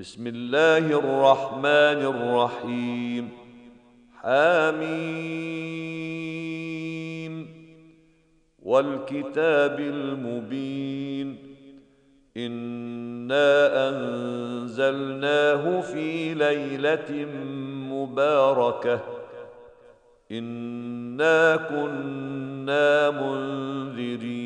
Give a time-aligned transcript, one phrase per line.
[0.00, 3.28] بسم الله الرحمن الرحيم.
[4.20, 4.96] حميم
[8.62, 11.38] والكتاب المبين.
[12.36, 17.26] إنا أنزلناه في ليلة
[17.90, 19.00] مباركة.
[20.32, 24.45] إنا كنا منذرين.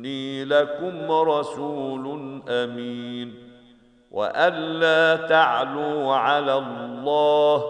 [0.00, 2.06] إني لكم رسول
[2.48, 3.34] أمين
[4.10, 7.64] وألا تعلوا على الله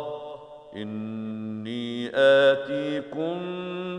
[0.76, 3.36] إني آتيكم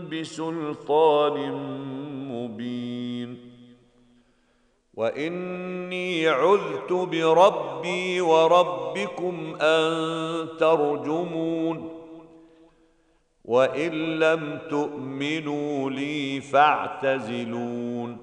[0.08, 1.52] بسلطان
[2.32, 3.52] مبين
[4.94, 12.01] وإني عذت بربي وربكم أن ترجمون
[13.44, 18.18] وإن لم تؤمنوا لي فاعتزلون.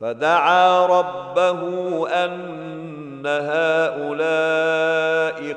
[0.00, 1.60] فدعا ربه
[2.08, 4.32] أن هؤلاء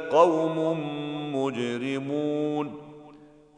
[0.09, 0.79] قوم
[1.35, 2.81] مجرمون.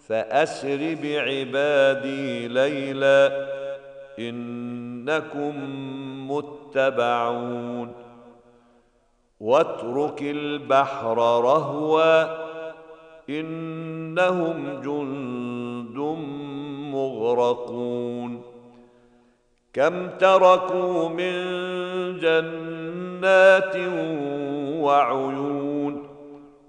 [0.07, 3.47] فأسر بعبادي ليلا
[4.19, 5.53] إنكم
[6.31, 7.91] متبعون.
[9.39, 12.46] واترك البحر رهوا
[13.29, 15.97] إنهم جند
[16.93, 18.41] مغرقون.
[19.73, 21.33] كم تركوا من
[22.19, 23.75] جنات
[24.81, 26.07] وعيون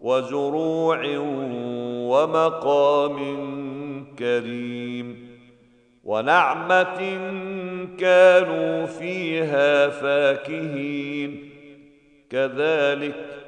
[0.03, 1.03] وزروع
[2.09, 3.19] ومقام
[4.19, 5.29] كريم.
[6.05, 7.19] ونعمة
[7.99, 11.51] كانوا فيها فاكهين.
[12.31, 13.48] كذلك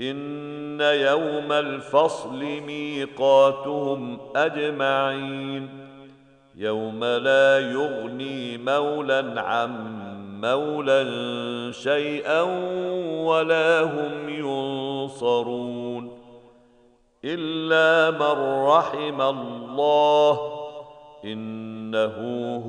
[0.00, 5.68] إن يوم الفصل ميقاتهم أجمعين.
[6.56, 10.00] يوم لا يغني مولى عن
[10.40, 12.42] مولى شيئا
[13.24, 16.20] ولا هم ينصرون.
[17.24, 20.40] إلا من رحم الله
[21.24, 22.16] إنه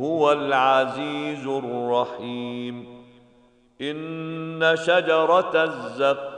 [0.02, 3.02] هو العزيز الرحيم.
[3.82, 5.64] إن شجرة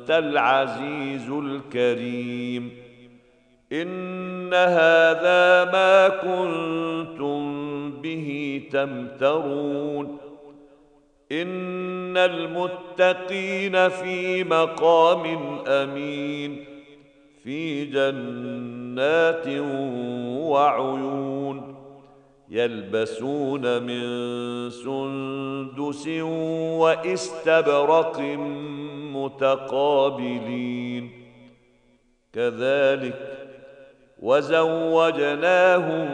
[0.00, 2.70] أنت العزيز الكريم.
[3.72, 10.18] إن هذا ما كنتم به تمترون.
[11.32, 16.64] إن المتقين في مقام أمين.
[17.44, 19.48] في جنات
[20.50, 21.74] وعيون.
[22.50, 24.00] يلبسون من
[24.70, 26.08] سندس
[26.78, 28.20] واستبرق
[29.24, 31.10] متقابلين
[32.32, 33.14] كذلك
[34.22, 36.08] وزوجناهم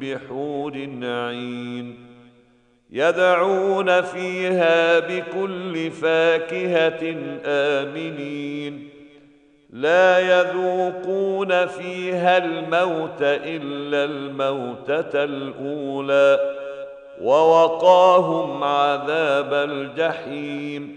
[0.00, 0.72] بحور
[1.02, 2.12] عين
[2.90, 8.88] يدعون فيها بكل فاكهة آمنين.
[9.70, 16.38] لا يذوقون فيها الموت إلا الموتة الأولى
[17.22, 20.96] ووقاهم عذاب الجحيم.